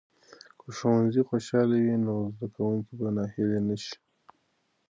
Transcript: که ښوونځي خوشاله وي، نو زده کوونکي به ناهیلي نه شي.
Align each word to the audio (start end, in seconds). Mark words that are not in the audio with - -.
که 0.59 0.67
ښوونځي 0.77 1.21
خوشاله 1.29 1.77
وي، 1.83 1.95
نو 2.05 2.13
زده 2.35 2.47
کوونکي 2.55 2.93
به 2.99 3.07
ناهیلي 3.15 3.59
نه 3.67 3.75
شي. 3.83 3.97